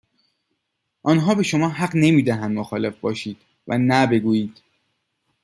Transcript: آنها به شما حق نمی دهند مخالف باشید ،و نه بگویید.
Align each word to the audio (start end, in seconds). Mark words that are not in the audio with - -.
آنها 1.03 1.35
به 1.35 1.43
شما 1.43 1.69
حق 1.69 1.91
نمی 1.95 2.23
دهند 2.23 2.57
مخالف 2.57 2.99
باشید 2.99 3.37
،و 3.67 3.77
نه 3.77 4.07
بگویید. 4.07 4.61